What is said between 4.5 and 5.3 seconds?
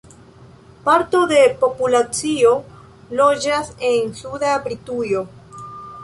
Britujo.